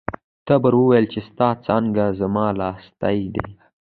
تبر 0.47 0.73
وویل 0.77 1.05
چې 1.13 1.19
ستا 1.27 1.47
څانګه 1.65 2.05
زما 2.19 2.45
لاستی 2.59 3.19
دی. 3.33 3.47